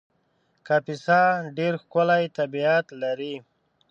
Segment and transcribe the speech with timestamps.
[0.67, 1.21] کاپیسا
[1.57, 3.33] ډېر ښکلی طبیعت لري